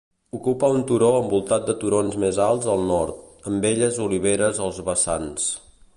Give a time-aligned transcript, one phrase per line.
[0.35, 3.19] Ocupa un turó envoltat de turons més alts al nord,
[3.53, 5.51] amb belles oliveres als vessants.